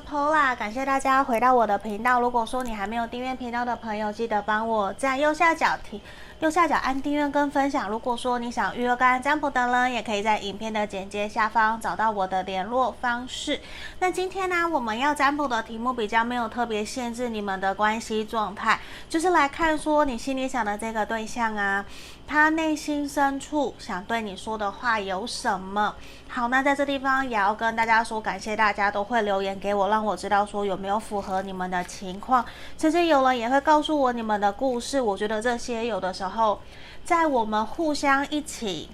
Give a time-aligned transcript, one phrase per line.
[0.00, 2.20] Pola，感谢大家回到我的频道。
[2.20, 6.00] 如果说你还没有订阅频道的朋友，记得帮我在右下角提
[6.40, 7.90] 右下角按订阅跟分享。
[7.90, 13.60] 如果说你想预约个案占卜的人，也可以在影片的简介下方找到我的联络方式。
[13.98, 21.84] 那今天呢，我们要占卜的题目比较没有特别限制你们的关系状态，就是来看说你心里想的这个对象啊，
[22.26, 25.94] 他内心深处想对你说的话有什么？
[26.26, 32.42] 好，那在这地方也要跟大家说，感谢大家都会留言给我，让我知道说有没有符合你们的情况，
[32.78, 34.98] 甚至有人也会告诉我你们的故事。
[35.02, 36.60] 我觉得这些有的时候，后
[37.04, 38.88] 在我们互相一起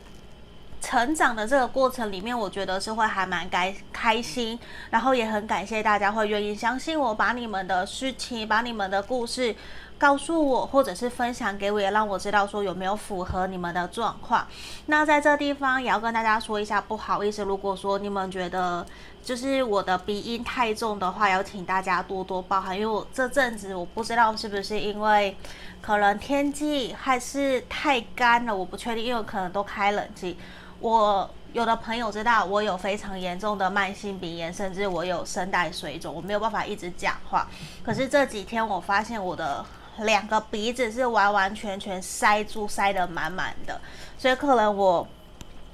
[0.81, 4.59] 成长的这个过程里面，我觉得是会还蛮开开心，
[4.91, 9.55] 然后也很感谢大家会愿意相信我，把你们的事情，把你们的故事。
[9.99, 14.47] 告诉我，或者是分享给我，也让我知道说有没有符合你们的状况。
[14.87, 18.85] 那在这地方也要跟大家说一下，不好意思，如果说你们觉得
[19.25, 25.35] 就是我的鼻音太重的话，要请大家多多包涵，因为我这阵子我不知道是不是因为
[25.81, 30.37] 可能天气还是太干了，我不确定，因为可能都开冷气。
[30.79, 37.49] 我有的朋友知道我有非常严重的慢性鼻炎，甚至我有声带水肿，我没有办法一直讲话。
[37.83, 39.65] 可是这几天我发现我的。
[40.01, 43.81] 两个鼻子是完完全全塞住，塞得满满的，
[44.19, 45.07] 所以可能我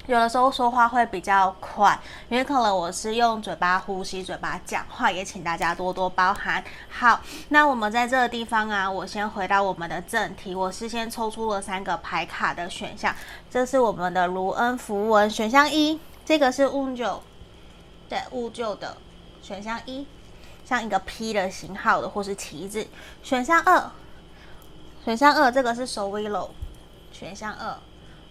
[0.05, 6.61] 有的时候说话会比较快，因为可能我是用嘴巴呼吸、嘴巴讲话，也请大家多多包涵。
[6.89, 13.15] 好，那我们在这个地方啊，我先回到我们的正题，我是先抽出了三个牌卡的选项，
[13.49, 17.23] 这是我们的卢恩符文选项一，这个是乌九，
[18.09, 18.97] 对，乌九的
[19.41, 20.05] 选项一，
[20.65, 22.85] 像一个 P 的型号的，或是旗子，
[23.21, 23.89] 选项二。
[25.03, 26.49] 选项二，这个是 Sowilo，
[27.11, 27.77] 选项二，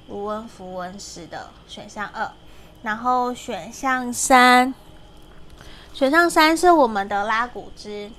[0.09, 2.33] 卢恩符文石的选项二，
[2.83, 4.73] 然后选项三，
[5.93, 8.11] 选项三是我们的拉古兹，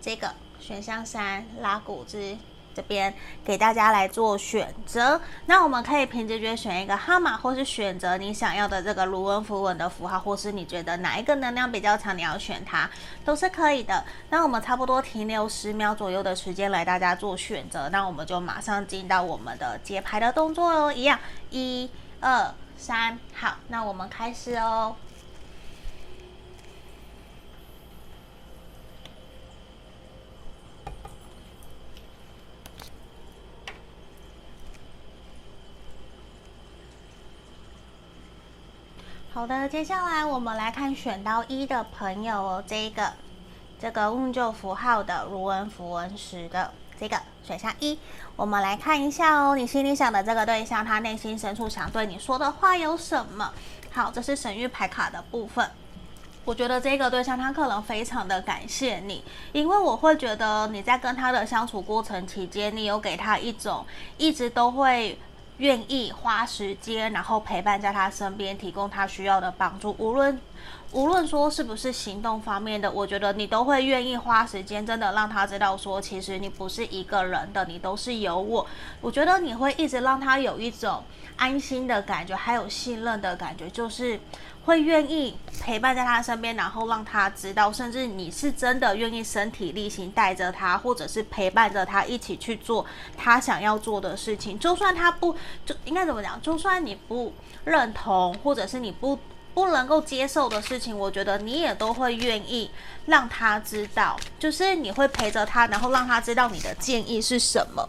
[0.00, 2.38] 这个选项三拉古兹。
[2.74, 3.12] 这边
[3.44, 12.88] 给大家来做选择，那我们可以凭直觉选一个号码，或是选择你想要的这个卢恩符文的符号，或是你觉得哪一个能量比较强，你要选它
[13.24, 14.04] 都是可以的。
[14.30, 21.18] 那我们差不多停留十秒左右的时间来大家做选择，那我们就马上进到我们的节拍的动作哦，一样，
[21.50, 21.90] 一、
[22.20, 24.96] 二、三，好，那我们开始哦。
[39.34, 43.10] 好的，接下来我们来看选到一的朋友哦，这一个
[43.80, 46.70] 这个乌九符号的卢恩符文石的
[47.00, 47.98] 这个选项一，
[48.36, 53.50] 我们来看一下哦，你心里想的这个对象，他内心深处想对你说的话有什么？
[53.90, 55.70] 好，这是神諭牌卡的部分。
[56.44, 63.86] 我觉得这个对象他可能非常的感谢你，因为我会觉得你在跟他的相处过程期间，你有给他一种
[64.18, 65.18] 一直都会。
[65.58, 70.40] 愿意花时间，然后陪伴在他身边，提供他需要的帮助，无论
[70.92, 78.66] 无论说是不是行动方面的，我觉得你都会愿意花时间，真的让他知道说，其实你不是一个人的，你都是有我。
[79.00, 81.02] 我觉得你会一直让他有一种
[81.36, 84.20] 安心的感觉，还有信任的感觉，就是。
[84.64, 92.86] 会愿意陪伴在他身边，然后让他知道，甚至你是真的愿意身体力行带着他，或者是陪伴着他一起去做
[93.18, 94.56] 他想要做的事情。
[94.56, 95.34] 就算他不，
[95.66, 96.40] 就应该怎么讲？
[96.40, 97.32] 就算你不
[97.64, 99.18] 认同，或者是你不
[99.54, 102.70] 不能够接受的事情，我觉得你也都会愿意
[103.06, 107.88] 让他知道，就是你会陪着他，然后让他知道你的建议是什么。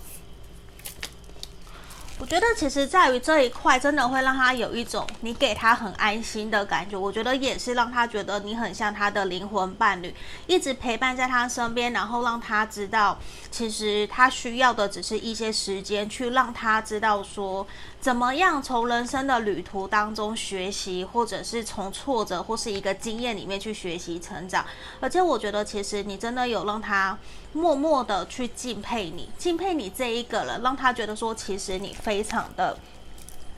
[2.24, 6.98] 我觉得其实在于这一块，真的会让他有一种你给他很安心的感觉。
[6.98, 10.16] 我觉得也是让他觉得你很像他的灵魂伴侣，
[10.48, 13.20] 一直陪伴在他身边，然后让他知道，
[13.52, 17.68] 其实他需要的只是一些时间，去让他知道说，
[18.00, 24.66] 怎么样从人生的旅途当中学习，或者是从挫折或是一个经验里面去学习成长。
[25.02, 27.18] 而且我觉得，其实你真的有让他
[27.52, 32.78] 默默的去敬佩你，敬佩你这一个人，让他觉得说，其实你非非常的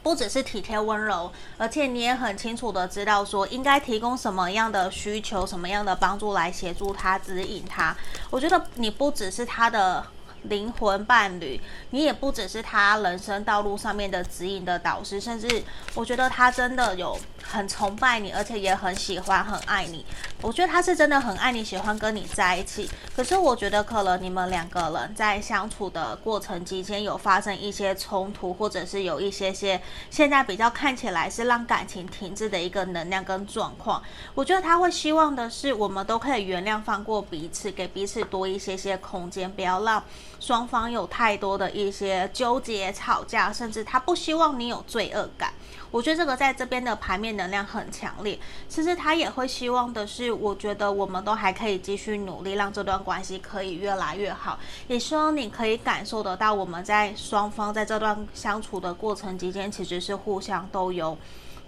[0.01, 7.93] 不只是体贴温柔，而且你也很清楚的知道说应该提供什么样的需求，什么样的帮助来协助他，指引他。
[8.29, 10.05] 我觉得你不只是他的。
[10.47, 11.59] 灵魂伴侣，
[11.89, 15.63] 你也不只是他人生道路上面的指引的导师，甚至
[15.95, 20.05] 我觉得他真的有很崇拜你，而且也很喜欢、很爱你。
[20.41, 22.89] 我觉得他是真的很爱你，喜欢跟你在一起。
[23.15, 34.01] 可是我觉得可能你们两个人在相处的过程期间有发生一些冲突，或者是有一些些现在比较看起来是让感情停滞的一个能量跟状况。
[34.33, 40.03] 我觉得他会希望的是，我们都可以原谅、放过彼此，给彼此多一些些空间，不要让
[40.45, 45.51] 双方有太多的一些纠结、吵架，甚至他不希望你有罪恶感。
[45.89, 48.39] 我觉得这个在这边的牌面能量很强烈，
[48.69, 54.59] 其实他也会希望的是，我觉得我们都还可以继续努力，让这段关系可以越来越好。
[54.87, 61.17] 也希望你可以感受得到，我们在双方在这段相处的过程之间，其实是互相都有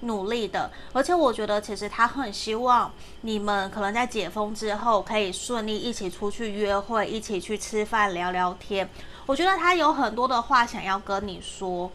[0.01, 0.69] 努力的。
[0.93, 2.91] 而且我觉得，其实他很希望
[3.21, 8.89] 你们可能在解封之后，可以顺利一起出去约会，一起去吃饭聊聊天。
[9.25, 11.91] 我觉得他有很多的话想要跟你说。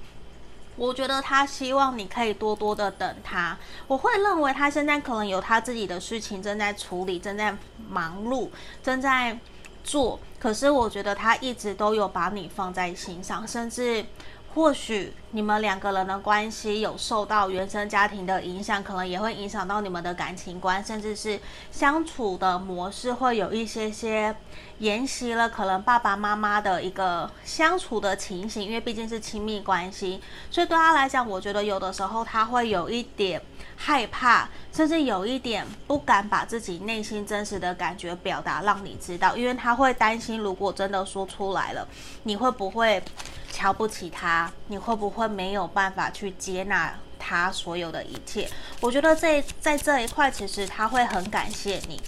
[0.75, 3.56] 我觉得他希望你可以多多的等他。
[3.87, 7.55] 我会认为他现在可能有他自己的事情正在处理，正在
[7.90, 8.48] 忙碌，
[8.82, 9.38] 正在
[9.84, 10.19] 做。
[10.38, 14.05] 可是我觉得他一直都有把你放在心上，甚至。
[14.54, 21.40] 或许你们两个人的关系有受到原生家庭的影响，可能也会影响到你们的感情观，甚至是
[21.70, 24.37] 相处的模式会有一些些
[24.78, 30.20] 沿袭了可能爸爸妈妈的一个相处的情形，因为毕竟是亲密关系，
[30.50, 33.40] 所以对他来讲，我觉得有的时候他会有一点
[33.76, 41.88] 害怕，甚至有一点不敢把自己内心真实的感觉表达让你知道，因为他会担心，如果真的说出来了，
[42.25, 43.02] 你会不会？
[43.52, 48.49] 瞧不起他，你会不会没有办法去接纳他所有的一切？
[48.81, 52.00] 我觉得这在这一块，其实他会很感谢你。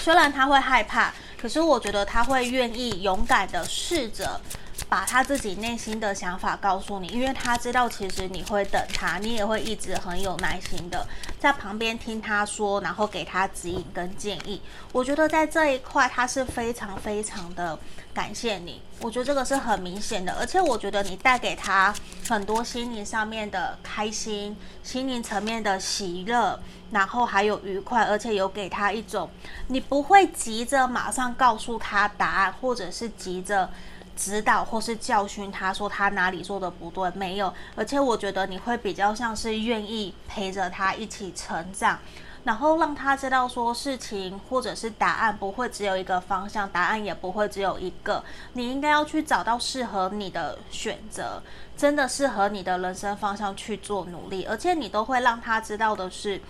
[0.00, 4.40] 虽然他会害怕，可是我觉得他会愿意勇敢的试着
[4.88, 11.06] 把他自己内心的想法告诉你，因为他知道其实你会等他，你也会一直很有耐心的
[11.40, 14.60] 在旁边听他说，然后给他指引跟建议。
[14.92, 17.78] 我觉得在这一块，他是非常非常的。
[18.14, 21.94] 感谢你，我觉得这个是很明显的，而且我觉得你带给他
[22.26, 26.58] 很多心灵上面的开心，心灵层面的喜乐，
[26.90, 29.28] 然后还有愉快，而且有给他一种
[29.66, 33.68] 你不会急着马上告诉他答案，或者是急着
[34.16, 41.98] 指导或是教训他说他哪里做的不对，没有，而且我觉得你会比较像是愿意陪着他一起成长。
[42.44, 48.22] 然后让他知道说事情或者是答案不会只有一个方向，答案也不会只有一个，
[48.52, 51.42] 你应该要去找到适合你的选择，
[51.76, 56.40] 真的适合你的人生方向去做努力，而且你都会让他知道的是，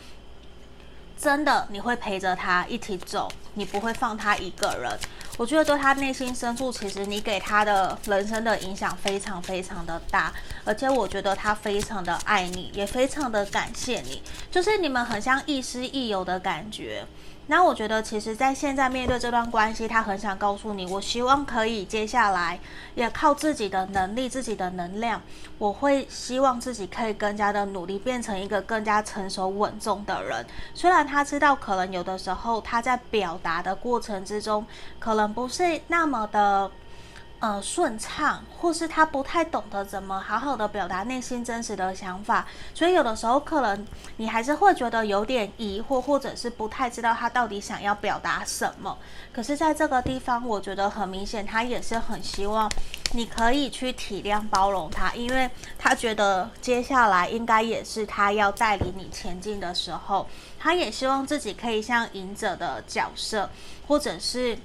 [1.18, 4.90] 真的你会陪着他一起走，你不会放他一个人。
[5.38, 10.32] 我觉得对他内心深处，其实你给他的人生的影响非常非常的大，
[10.64, 17.04] 而且我觉得他非常的爱你，也非常的感谢你，就是你们很像亦师亦友的感觉。
[17.48, 22.58] 那我觉得，其实，在现在面对这段关系，他很想告诉你，我希望可以接下来
[22.96, 25.22] 也靠自己的能力、自己的能量，
[25.56, 30.44] 我会希望自己可以更加的努力，变成一个更加成熟稳重的人。
[30.74, 34.66] 虽然他知道，可能有的时候他在表达的过程之中，
[34.98, 36.70] 可能不是那么的。
[37.38, 43.86] 呃，顺畅，或是他不太懂得怎么好好的表达内心真实的想法，所以有的时候可能
[44.16, 48.96] 你还是会觉得有点疑惑，或者是不太知道他到底想要表达什么。
[49.34, 52.72] 可是，在这个地方，我觉得很明显，他也是很希望
[53.12, 60.26] 你可以去体谅、包容他，因为他觉得接下来应该也是他要带领你前进的时候，
[60.58, 63.50] 他也希望自己可以像隐者的角色，
[63.86, 64.58] 或者是。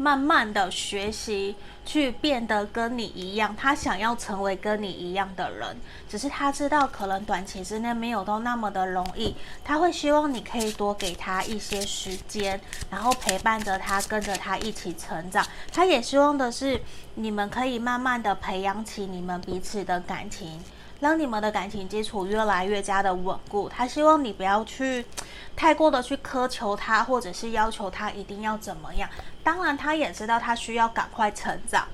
[0.00, 1.54] 慢慢的学习，
[1.84, 5.76] 去变得跟你一样，他想要成为跟你一样的人，
[6.08, 15.46] 只是他知道可能短期之内没有都那么的容易，他会希望你可以多给他一些时间，然后陪伴着他，跟着他一起成长。
[15.70, 16.80] 他也希望的是，
[17.16, 20.58] 你们可以慢慢的培养起你们彼此的感情。
[21.00, 23.68] 让你们的感情基础越来越加的稳固。
[23.68, 25.04] 他希望你不要去
[25.56, 29.08] 太过的去苛求他，或者是要求他一定要怎么样。
[29.42, 31.88] 当然，他也知道他需要赶快成长，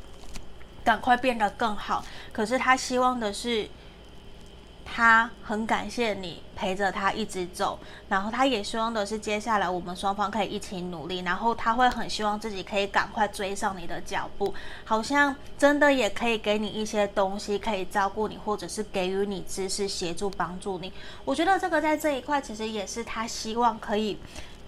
[0.84, 2.04] 赶快变得更好。
[2.32, 3.68] 可是他希望的是。
[4.88, 7.76] 他很感谢你陪着他一直走，
[8.08, 20.92] 然后他也希望的是接下来我们双方可以一起努力，然后他会很希望自己可以赶快追上你的脚步，好像真的也可以给你一些东西，可以照顾你，或者是给予你知识、协助、帮助你。
[21.24, 24.16] 我觉得这个在这一块其实也是他希望可以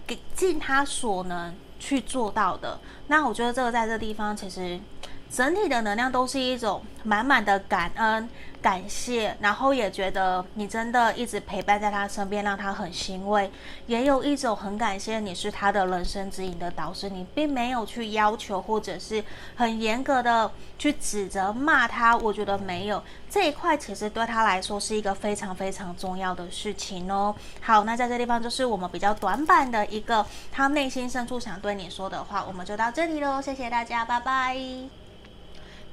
[0.06, 2.78] 给尽他所能去做到的。
[3.06, 4.78] 那我觉得这个在这地方其实。
[5.30, 8.28] 整体的能量都是一种满满的感恩。
[8.60, 13.48] 感谢，然后也觉得你真的一直陪伴在他身边，让他很欣慰。
[13.86, 19.22] 也有一种很感谢你是他的人生指引的导师，你并没有去要求或者是
[19.54, 22.16] 很严格的去指责骂他。
[22.16, 27.32] 我觉得没有这一块，其实对他来说是一个非常非常重要的事情哦。
[27.60, 33.40] 好，那在这地方就是我们比较短板的一个他内心深处想对你说的话，我们就到这里喽。
[33.40, 34.97] 谢谢大家，拜拜。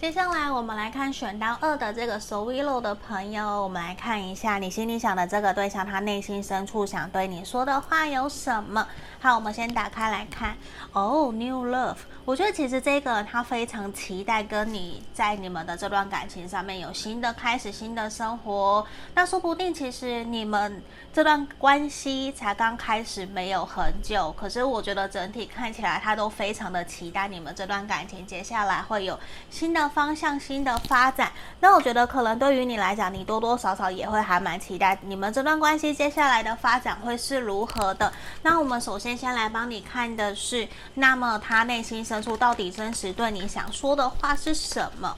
[0.02, 8.86] 接下来我们来看选到二的这个 Sowilo 的朋友，我们来看一下你心里想的这个对象，他内心深处想对你说的话有什么？
[9.20, 10.56] 好，我们先打开来看。
[10.92, 11.96] 哦，oh，New Love。
[12.26, 18.86] 我觉得其实这个他非常期待跟你在你们的这段感情上面有新的开始、新的生活。
[19.14, 20.82] 那说不定其实你们
[21.14, 29.18] 这段关系才刚开始没有很久，可是我觉得整体看起来他都非常的期待你们这段感情接下来会有
[29.50, 31.32] 新的方向、新的发展。
[31.60, 38.12] 那我觉得可能对于你来讲，你多多少少也会还蛮期待你们这段关系接下来的发展会是如何的。
[38.42, 45.16] 那我们首先先来帮你看的是，那么他内心深处到底真实对你想说的话是什么？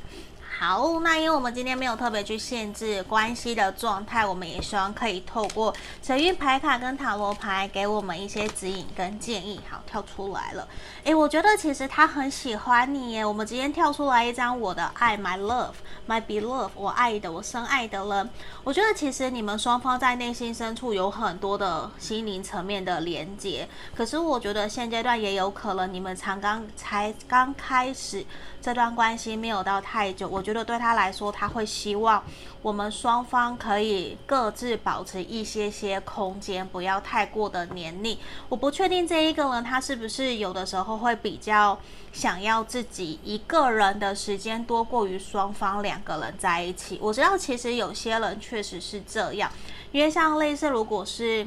[0.60, 5.72] 好，那因为我们今天没有特别去限制关系的状态，我们也希望可以透过
[6.02, 9.62] 神諭牌卡跟塔罗牌给我们一些指引跟建议。
[9.70, 10.68] 好，跳出来了，
[11.04, 13.24] 诶，我觉得其实他很喜欢你耶。
[13.24, 18.30] 我们今天跳出来一张我的爱，My Love，My Beloved，我爱的，我深爱的人。
[18.64, 28.26] 我觉得其实你们双方在内心深处有很多的心灵层面的连接，可是我觉得现阶段也有可能你们才刚才刚开始。
[28.60, 32.24] 这段关系没有到太久，我觉得对他来说，他会希望
[32.62, 38.18] 我们双方可以各自保持一些些空间，不要太过的黏腻。
[38.48, 41.78] 我不确定这一个人他是不是有的时候会比较
[42.14, 46.98] 想要自己一个人的时间多过于双方两个人在一起。
[47.02, 49.52] 我知道其实有些人确实是这样，
[49.92, 51.46] 因为像类似如果是。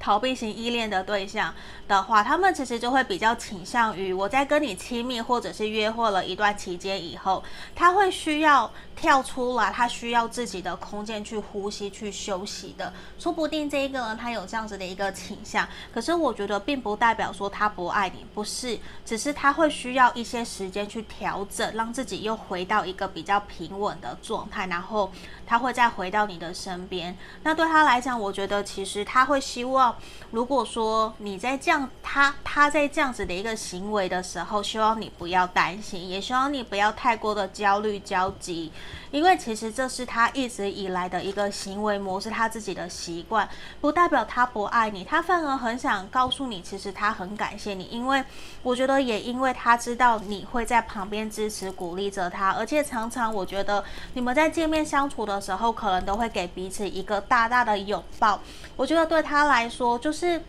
[0.00, 1.54] 逃避型依恋的对象
[1.86, 7.44] 的话，他们其实就会比较倾向于我在跟你亲密或者是约会了一段期间以后，
[7.76, 8.68] 他会需要
[9.00, 12.92] 跳出来，他需要自己的空间去呼吸、去休息的。
[13.18, 25.10] 说不定这一个人他有这样子的一个倾向，可是我觉得并不代表说他不爱你，不是，只是他会需要一些时间去调整，让自己又回到一个比较平稳的状态，然后
[25.46, 27.16] 他会再回到你的身边。
[27.42, 29.96] 那对他来讲，我觉得其实他会希望。
[30.30, 38.70] 如果说你在这样，他他在这样子的一个行为的时候，希望你不要担心，也希望你不要太过的焦虑焦急，
[39.10, 43.48] 因为其实这是他一直以来的一个行为模式，他自己的习惯，
[43.80, 48.24] 不代表他不爱你，他反而很想告诉你，其实他很感谢你，因为
[48.62, 58.40] 我觉得也因为他知道你会在旁边支持鼓励着他，而且常常我觉得你们在见面相处的时候，可能都会给彼此一个大大的拥抱，
[58.76, 59.90] 我觉得对他来说。
[60.00, 60.42] 就是，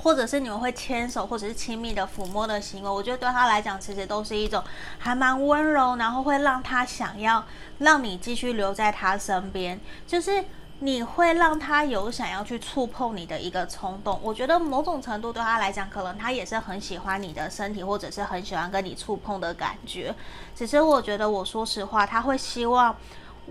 [0.00, 4.62] 或者是你们会牵手，或者是亲密的抚摸的行为，我觉得对他来讲，其实都是一种
[4.98, 7.44] 还蛮温柔，然后会让他想要
[7.78, 10.44] 让你继续留在他身边，就是
[10.78, 14.18] 你会让他有想要去触碰你的一个冲动。
[14.22, 20.14] 我觉得某种程度对他来讲，可能他也是很喜欢你的身体，或者是很喜欢跟你触碰的感觉。
[20.54, 22.96] 只是我觉得，我说实话，他会希望。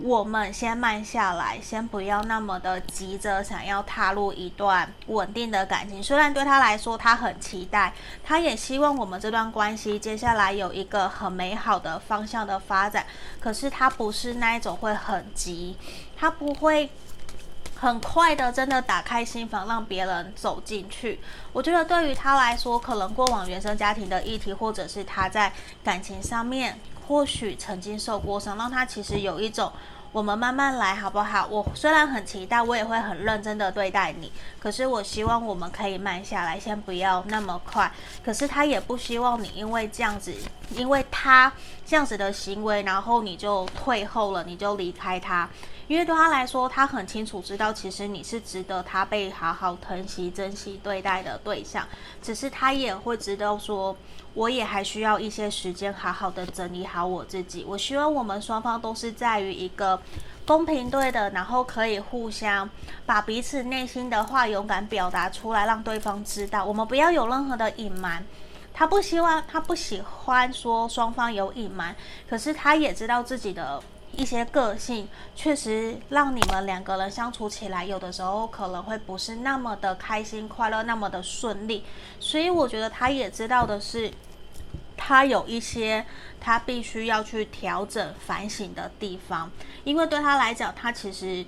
[0.03, 6.01] 我们先慢下来，先不要那么的急着想要踏入一段稳定的感情。
[6.03, 7.91] 虽然对他来说，他很期待，
[8.23, 13.07] 他也希望我们这段关系接下来有一个很美好的方向的发展。
[13.39, 15.75] 可是他不是那一种会很急，
[16.15, 16.91] 他不会
[17.75, 21.19] 很快的真的打开心房让别人走进去。
[21.51, 25.51] 我觉得对于他来说，可能过往原生家庭的议题，或者是他在
[25.83, 26.79] 感情上面。
[27.07, 29.71] 或许曾经受过伤，让他其实有一种，
[30.11, 31.47] 我们慢慢来好不好？
[31.47, 37.91] 我虽然很期待，我也会很认真的对待你，可是我希望我们可以慢下来，先不要那么快。
[38.23, 40.33] 可是他也不希望你因为这样子，
[40.71, 41.51] 因为他
[41.85, 45.49] 这样子的行为，然后你就退后了，你就离开他。
[45.87, 51.87] 因为对他来说，他很清楚知道，其实你是值得他被好好疼惜、珍惜对待的对象。
[52.21, 53.95] 只是他也会知道说，
[54.33, 57.63] 我也还需要一些时间，好好的整理好我自己。
[57.65, 59.97] 我希望我们双方都是在于一个
[60.45, 62.69] 公平对的，然后可以互相
[63.05, 66.65] 把彼此内心的话勇敢表达出来，让对方知道。
[66.65, 68.21] 我们不要有任何的隐瞒。
[68.73, 71.95] 他不希望，他不喜欢说双方有隐瞒，
[72.29, 73.81] 可是他也知道自己的。
[74.17, 81.85] 一些个性确实让你们两个人相处起来，有的时候可能会不是那么的开心快乐，那么的顺利。
[82.19, 84.11] 所以我觉得他也知道的是，
[84.97, 86.05] 他有一些
[86.41, 89.49] 他必须要去调整、反省的地方，
[89.83, 91.45] 因为对他来讲，他其实。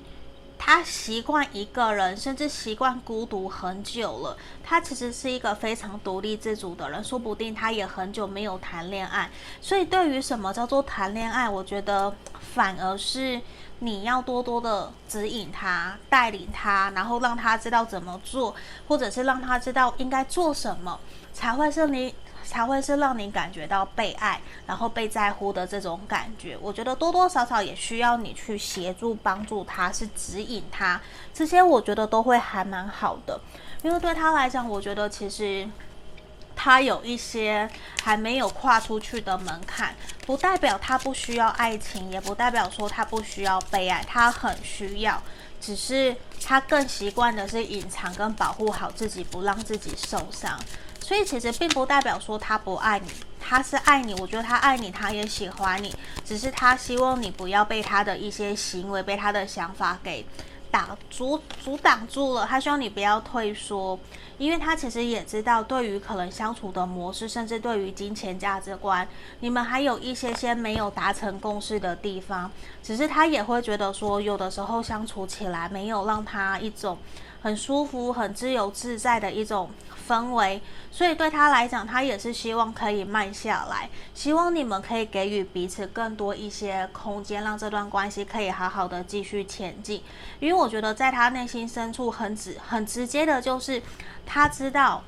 [0.62, 4.38] 他习惯一个人，甚至习惯孤独很久了。
[4.62, 9.32] 他其实是一个非常独立自主的人，说不定他也很久没有谈恋爱。
[9.62, 12.14] 所以，对于什么叫做谈恋爱，我觉得
[12.54, 13.42] 反而是
[13.80, 18.54] 你要多多的指引他、带领他，然后让他知道怎么做，
[18.88, 21.00] 或者是让他知道应该做什么，
[21.34, 22.14] 才会是你。
[22.50, 26.58] 才会是让你感觉到被爱，然后被在乎的这种感觉。
[26.60, 31.00] 我觉得多多少少也需要你去协助、帮助他，是指引他，
[31.32, 33.40] 这些我觉得都会还蛮好的。
[33.84, 35.70] 因为对他来讲，我觉得其实
[36.56, 37.70] 他有一些
[38.02, 45.22] 还没有跨出去的门槛，不代表他不需要爱情，也不代表说他不需要被爱，他很需要，
[45.62, 50.60] 只是他更习惯的是隐藏跟保护好自己，不让自己受伤。
[51.02, 53.08] 所以其实并不代表说他不爱你，
[53.40, 54.14] 他是爱你。
[54.16, 60.24] 我觉得他爱你，他也喜欢你，只是他希望你不要被他的一些行为、被他的想法给
[60.72, 62.46] 挡阻阻挡住了。
[62.46, 64.00] 他希望你不要退缩，
[64.38, 69.08] 因为他其实也知道，对于可能相处的模式，甚至对于金钱价值观，
[69.40, 72.52] 你们还有一些些没有达成共识的地方。
[72.82, 76.98] 只是他也会觉得说，有的时候相处起来没有让他一种
[77.42, 79.70] 很舒服、很自由自在的一种
[80.08, 90.04] 氛围，所以对他来讲，他也是希望可以慢下来，希望你们可以给予彼此更多一些空间，让这段关系可以好好的继续前进。
[90.40, 93.82] 因为我觉得在他内心深处很直很直接的，就是
[94.26, 95.04] 他知道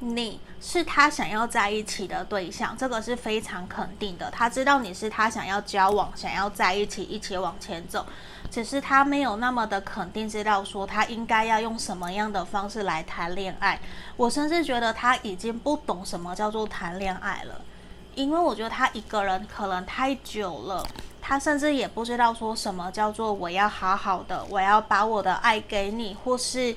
[0.00, 4.30] 你是他想要在一起的对象，这个是非常肯定的。
[4.30, 8.04] 他知道你是他想要交往、想要在一起、一起往前走。
[8.50, 13.80] 只是他没有那么的肯定，知道说他应该要用什么样的方式来谈恋爱。
[14.16, 17.60] 我甚至觉得他已经不懂什么叫做谈恋爱了，
[18.14, 20.86] 因为我觉得他一个人可能太久了，
[21.20, 26.76] 他甚至也不知道说什么叫做我要好好的，我要把我的爱给你，或是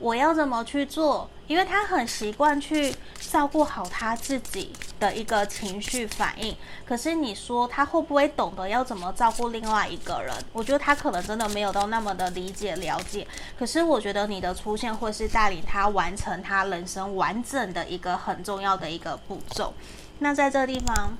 [0.00, 1.30] 我要怎么去做。
[1.46, 2.94] 因为他很习惯去
[3.30, 10.34] 照顾好他自己的一个情绪反应，可是你说他会不会懂得要怎么照顾另外一个人？
[10.52, 13.26] 我觉得他可能真的没有到那么的理解了解。
[13.58, 19.72] 可是我觉得你的出现会是带领他完成他人生完整的一个很重要的一个步骤。
[20.18, 21.16] 那在这个地方。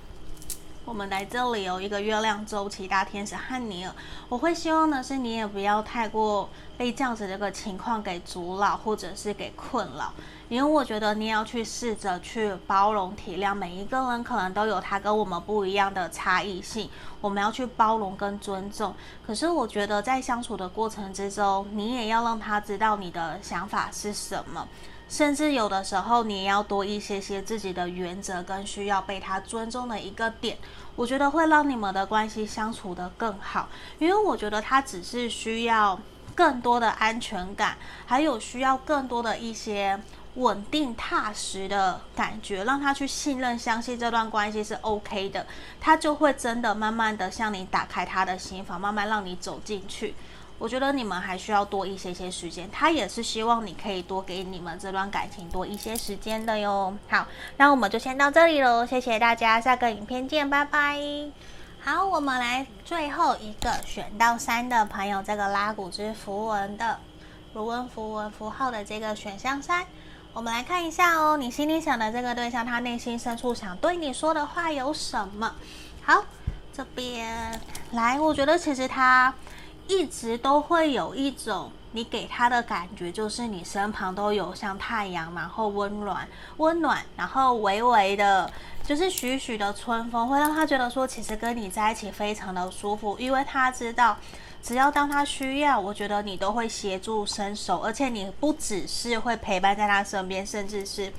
[0.86, 3.92] 我们来这里有一个月亮周期大天使汉尼尔，
[4.28, 10.12] 我会希望的是你也不要太过被这样子的一个情况给阻挠，或者是给困扰，
[10.48, 16.88] 因为我觉得你要去试着去包容体谅每一个人，可能都有他跟我们不一样的差异性，
[17.20, 18.94] 我们要去包容跟尊重。
[19.26, 24.68] 可是我觉得在相处的过程之中，你也要让他知道你的想法是什么。
[25.08, 30.58] 甚至有的时候，你也要多一些些自己的原则跟需要被他尊重的一个点，
[30.96, 33.68] 我觉得会让你们的关系相处得更好。
[33.98, 35.98] 因为我觉得他只是需要
[36.34, 39.98] 更多的安全感，还有需要更多的一些
[40.34, 45.46] 稳定踏实的感觉，让他去信任、相信这段关系是 OK 的，
[45.80, 50.14] 他就会真的慢慢的向你打开他的心房，慢慢让你走进去。
[50.58, 56.96] 我觉得你们还需要多一些些时间，他也是希望你可以多给你们这段感情多一些时间的哟。
[57.08, 57.26] 好，
[57.58, 60.98] 那我们就先到这里喽，谢谢大家，下个影片见，拜拜。
[61.84, 66.98] 好，我们来最后一个选到三的朋友，这个拉古之符文的
[67.52, 69.84] 卢恩符文符号的这个选项三，
[70.32, 75.54] 我们来看一下哦，你心里想的这个对象，他内心深处想对你说的话有什么？
[76.02, 76.24] 好，
[76.72, 77.60] 这边
[77.92, 79.34] 来，我觉得其实他。
[79.88, 88.50] 一直都会有一种你给他的感觉，就是你身旁都有像太阳，然后温暖、温暖，然后微微的，
[88.84, 94.16] 就是徐徐的春风，会让他觉得说，其实跟你在一起非常的舒服，因为他知道，
[94.62, 101.12] 只要当他需要，我觉得你都会协助伸手，而且你不只是会陪伴在他身边，甚至是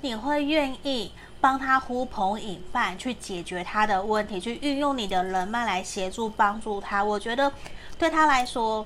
[0.00, 7.04] 你会愿意帮他呼朋引伴，去解决他的问题，去运用你的人脉来协助帮助他。
[7.04, 7.52] 我觉得。
[8.02, 8.84] 对他来说，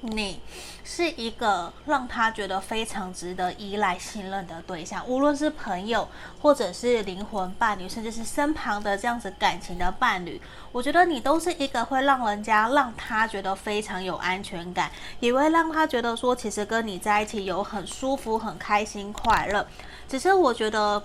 [0.00, 0.40] 你
[0.82, 6.08] 是一个让他觉得非常值得依赖、信任的对象，无论是朋友，
[6.42, 10.42] 或者是灵魂伴侣，甚至是身旁的这样子感情的伴侣，
[10.72, 19.64] 我觉得你都是一个会让人家让他觉得非常有安全感，也会让他觉得说，其实跟你在一起有很舒服、很开心、快乐。
[20.08, 21.00] 只是我觉得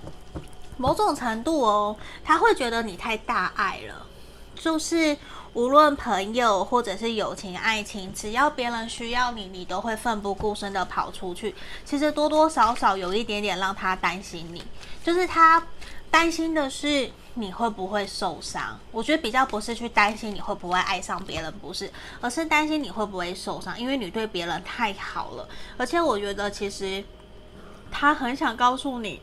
[0.78, 4.08] 某种程度哦，他会觉得你太大爱了。
[4.56, 5.16] 就是
[5.54, 11.56] 无论朋友或者是友情、爱情，只要别人需要你，你都会奋不顾身的跑出去。
[11.84, 14.64] 其实多多少少有一点点让他担心你，
[15.04, 15.66] 就是他
[16.12, 18.80] 担心的是你会不会受伤。
[18.92, 25.50] 我觉得比较不是去担心你会不会爱上别人，不是，而是担心你会不会受伤，因为你对别人太好了。
[25.78, 27.04] 而且我觉得其实
[27.92, 29.20] 他很想告诉你。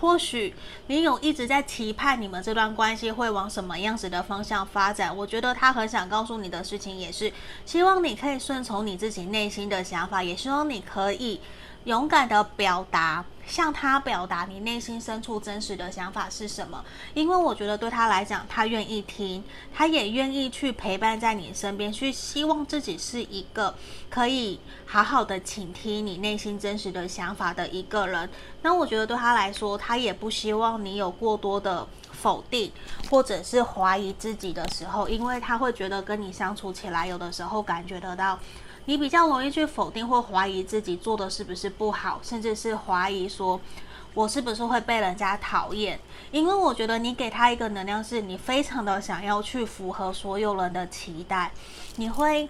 [0.00, 0.54] 或许
[0.86, 7.32] 你有一直在期盼你们这段关系会往什么样子的方向发展，我觉得他很想告诉你的事情也是，
[7.66, 11.40] 希望你可以顺从你自己内心的想法，也希望你可以。
[11.84, 16.84] 勇敢的表达，向他表达你内心深处真实的想法是什么？
[17.14, 19.42] 因为我觉得对他来讲，他愿意听，
[19.74, 23.74] 他也愿意去陪伴在你身边，去希望自己是一个
[24.10, 28.28] 可以好好的倾听你内心真实的想法的一个人。
[28.60, 32.70] 那我觉得对他来说，他也不希望你有过多的否定
[33.08, 38.38] 或者是怀疑自己的时候，因为他会觉得跟你相处起来，有的时候感觉得到。
[38.90, 43.60] 你比较容易去否定或怀疑自己做的是不是不好，甚至是怀疑说，
[44.14, 46.00] 我是不是会被人家讨厌？
[46.32, 51.52] 因为我觉得你给他一个能量，是你非常的想要去符合所有人的期待，
[51.94, 52.48] 你会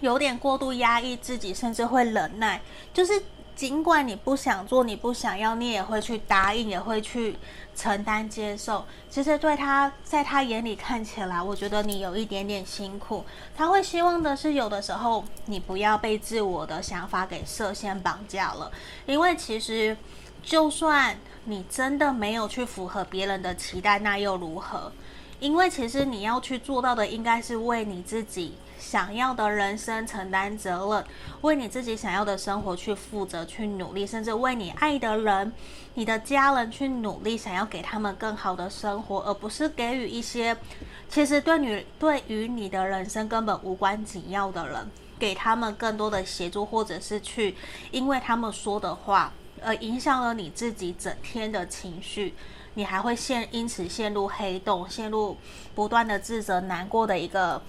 [0.00, 2.62] 有点过度压抑自己，甚至会忍耐，
[2.94, 3.22] 就是。
[3.58, 7.36] 尽管你不想做，你不想要，你也会去答应，也会去
[7.74, 8.86] 承担接受。
[9.10, 13.24] 其实对他，在他眼里看起来，我觉得你有一点点辛苦。
[13.56, 18.70] 他会希望的是，有的时候你不要被自我的想法给设限绑架了。
[19.06, 19.96] 因为其实，
[20.40, 24.92] 就算你真的没有去符合别人的期待，那又如何？
[25.40, 28.54] 因为其实你要去做到的，应该是为你自己。
[28.78, 31.04] 想要的人生承担责任，
[31.40, 35.52] 为你自己想要的生活去负责、去努力，甚至为你爱的人、
[35.94, 40.56] 你的家人去努力，想要给他们更好的生活，而不是给予一些
[41.08, 47.56] 其实对你对于你的人生根本无关紧要的人，给他们更多的协助，或者是去
[47.90, 52.34] 因为他们说的话而影响了你自己整天的情绪，
[52.74, 55.36] 你还会陷因此陷入黑洞，陷入
[55.74, 57.60] 不断的自责、难过的一个。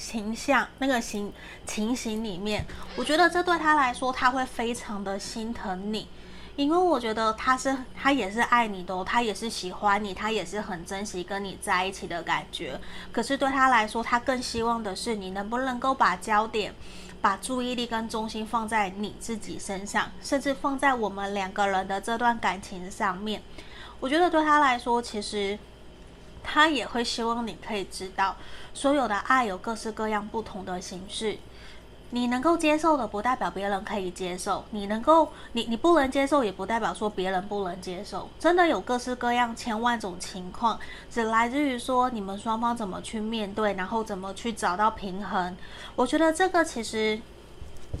[0.00, 1.30] 形象那个形
[1.66, 2.64] 情形里面，
[2.96, 6.08] 我觉得这对他来说，他会非常的心疼你，
[6.56, 12.80] 因为我觉得他是他也是爱你的，他也是喜欢你，他也是很珍惜跟你在一起的感觉。
[13.12, 16.74] 可是对他来说，他更希望的是你能不能够把焦点、
[17.20, 23.42] 把注意力跟中心放在你自己身上，甚至放在我们两个人的这段感情上面。
[24.00, 25.58] 我觉得对他来说，其实。
[26.42, 28.36] 他也会希望你可以知道，
[28.74, 31.38] 所有的爱有各式各样不同的形式。
[32.12, 38.28] 你能够接受的，不代表别人可以接受；你能够，你你不能接受，也不代表说别人不能接受。
[38.36, 40.76] 真的有各式各样、千万种情况，
[41.08, 45.56] 只来自于说你们双方怎么去面对，然后怎么去找到平衡。
[45.94, 47.20] 我觉得这个其实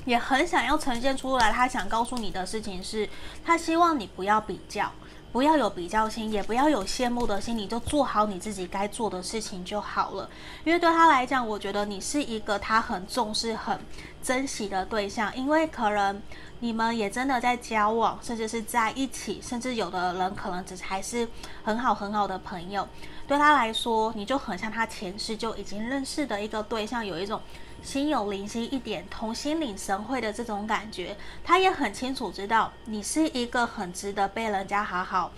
[0.04, 1.52] 也很想要呈现出来。
[1.52, 3.08] 他想告诉你的事情是，
[3.44, 4.90] 他希望你不要比较。
[5.32, 10.28] 不要有比较心，也不要有羡慕的心，你就做好你自己该做的事情就好了。
[10.64, 13.78] 因为对他来讲，我觉得你是一个他很重视、很
[14.22, 15.34] 珍惜的对象。
[15.36, 16.20] 因为可能
[16.58, 21.28] 你们也真的在交往，甚至是在一起，甚至有的人可能只还是
[21.62, 22.88] 很好很好的朋友。
[23.28, 27.40] 对他来说，你就很像他前世就已经认识的一个对象，有一种。
[27.82, 35.32] 心有灵犀一点通、心领神会的这种感觉，他也很清楚知道你是一个很值得被人家好好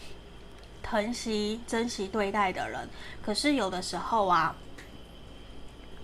[0.82, 2.88] 疼惜、珍惜对待的人。
[3.22, 4.56] 可是有的时候啊，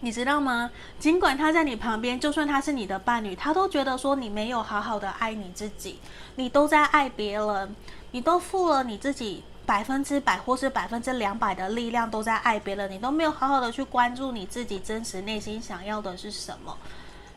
[0.01, 0.71] 你知道吗？
[0.99, 5.99] 尽管他在你旁边，就算他是你的伴侣，他都觉得说你没有好好的爱你自己，
[6.37, 7.75] 你都在爱别人，
[8.13, 9.43] 你都负了你自己。
[9.69, 16.75] 百分之百或是百分之两百的力量都在爱别人，你都没有好好的去关注你自己真实内心想要的是什么。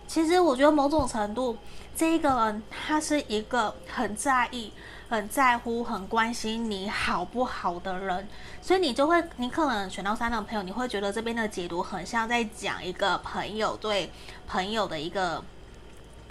[0.08, 1.58] 其实我觉得某种程度，
[1.94, 4.72] 这一个人他是一个很在意、
[5.10, 8.26] 很在乎、很关心你好不好的人，
[8.62, 14.10] 所以你就会，你可能选到三的朋友，你会觉得这边的解读很像在讲一个朋友对
[14.48, 15.44] 朋友的一个。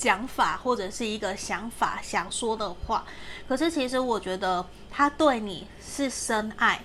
[0.01, 3.05] 讲法或者是一个想法想说的话，
[3.47, 6.81] 可是其实我觉得他对你是深爱，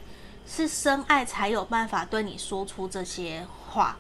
[0.46, 3.98] 是深爱才有办法对你说出这些话。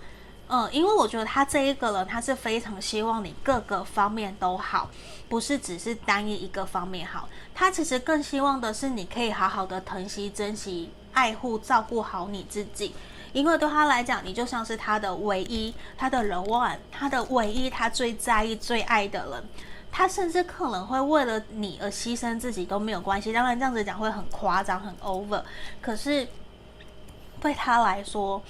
[0.49, 4.91] 嗯，因为我觉得他这一个人，他是非常希望你各个方面都好，
[5.29, 7.29] 不是只是单一一个方面好。
[7.53, 12.93] 他其实更希望的是你可以好好的疼惜、珍惜、爱护、照顾好你自己。
[13.35, 19.43] 因为对他来讲，你就像是他的唯一，他的人万，他的唯一，他最在意、最爱的人。
[19.91, 23.33] 他甚至可能会为了你而牺牲自己都没有关系。
[23.33, 25.43] 当然，这样子讲会很夸张、很 over。
[25.81, 26.25] 可是
[27.41, 28.41] 对他来说，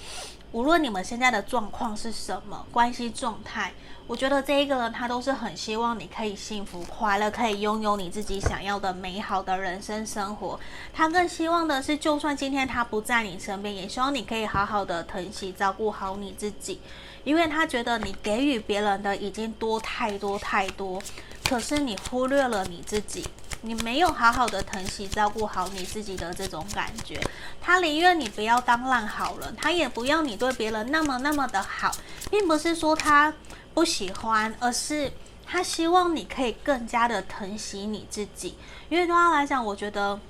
[0.52, 3.72] 无论你们现在的状况是什么关系状态，
[4.06, 10.58] 我觉得这一个人他都是很希望你可以幸福快乐，可以拥有你自己想要的美好的人生生活。
[10.94, 16.80] 他更希望的是，就算今天他不在你身边，也希望你可以好好的疼惜照顾好你自己，
[17.24, 21.02] 因为他觉得你给予别人的已经多太多太多，
[21.44, 23.24] 可是你忽略了你自己。
[23.62, 27.20] 你没有好好的疼惜照顾好你自己的这种感觉，
[27.60, 31.90] 他宁愿你不要当烂好人，他也不要你对别人那么那么的好，
[32.30, 33.32] 并不是说他
[33.74, 35.12] 不喜欢，而是
[35.44, 38.56] 他希望你可以更加的疼惜你自己。
[38.88, 40.20] 因为对他来讲，我觉得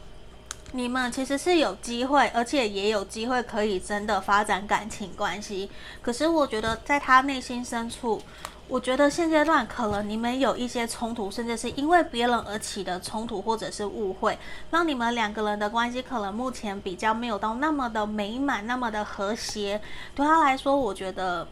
[0.73, 5.71] 你们其实是有机会，而且也有机会可以真的发展感情关系。
[6.01, 8.23] 可是我觉得在他内心深处。
[8.69, 14.37] 我觉得现阶段可能你们有一些冲突，甚至是因为别人而起的冲突，或者是误会，
[14.73, 19.81] 让你们两个人的关系可能目前比较没有到那么的美满，那么的和谐。
[20.17, 21.47] 对他来说，我觉得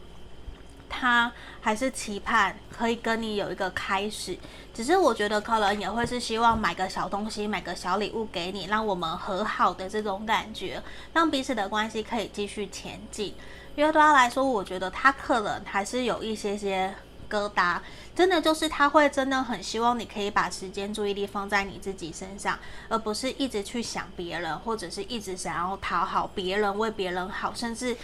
[0.89, 4.37] 他还是期盼可以跟你有一个开始，
[4.73, 13.33] 只是我觉得可能也会是希望买个小东西，买个小礼物给你，让我们和好的这种感觉，让彼此的关系可以继续前进。
[13.77, 16.93] 因为对他来说，我觉得他可能还是有一些些。
[17.29, 17.79] 疙瘩，
[18.15, 22.57] 真的就是他会真的很希望你可以把时间注意力放在你自己身上，
[22.89, 27.53] 而不是一直去想别人，或者是一直想要讨好别人，为别人好。
[27.53, 27.95] 甚至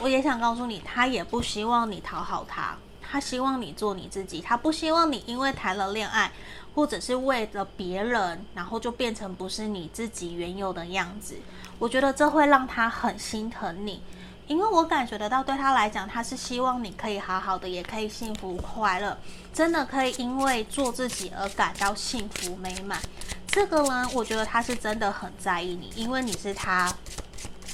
[0.00, 6.32] 我也想告诉你，他也不希望你讨好他，他希望你做你自己，他不希望你因为谈了恋爱，
[6.74, 11.36] 或者是为了别人，然后就变成不是你自己原有的样子。
[11.78, 14.02] 我觉得这会让他很心疼你。
[14.46, 19.18] 因为我感觉得到，对他来讲，他是希望你可以好好的，也可以幸福快乐，
[19.52, 23.00] 真的可以因为做自己而感到幸福美满。
[23.48, 26.92] 这个呢，我觉得他是真的很在意你，因为你是他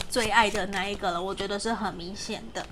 [0.08, 2.64] 最爱的那一个了，我觉得是很明显的。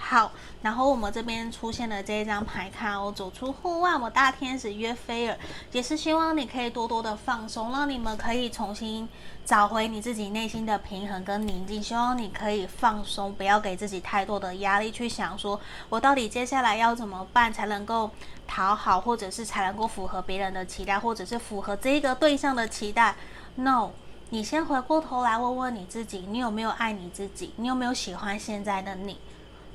[0.00, 0.30] 好，
[0.62, 5.36] 然后我们这边出现了这一张牌卡哦，走出户外，我大天使约菲尔
[5.72, 9.06] 也是希望你可以多多的放松，让你们可以重新
[9.44, 11.82] 找回你自己内心的平衡跟宁静。
[11.82, 18.08] 希望你可以放松，不要给自己太多的压力，去想说我到底接下来要怎么办才能够
[18.46, 23.16] 讨好，或者是才能够符合别人的期待，或者是符合这个对象的期待。
[23.56, 23.90] No，
[24.30, 27.52] 你先回过头来问问你自己，你有没有爱你自己？
[27.56, 29.18] 你有没有喜欢现在的你？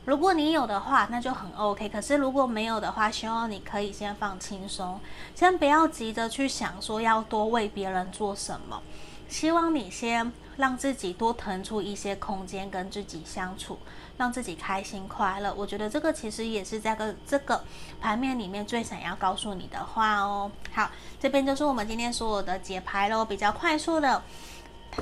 [0.05, 1.87] 如果你有的话，那就很 OK。
[1.87, 4.99] 可是如果没有的话，希望你可以先放轻松，
[5.33, 8.81] 先不要急着去想说要多为别人做什么。
[9.29, 13.79] 希望你先让自己多腾出一些空间跟自己相处，
[14.17, 15.51] 让自己开心快乐。
[15.55, 17.63] 我觉得这个其实也是这个这个
[18.01, 20.51] 牌面里面最想要告诉你的话哦。
[20.73, 24.21] 好，这边就是我们今天所有的解牌喽，比较快速的。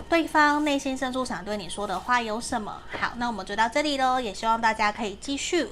[0.10, 2.82] 对方内心深处想对你说的话有什么？
[3.00, 4.20] 好，那我们就到这里喽。
[4.20, 5.68] 也希望大家可以继续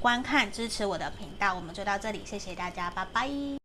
[0.00, 1.54] 观看、支持我的频道。
[1.54, 3.59] 我们就到这里，谢谢大家，拜拜。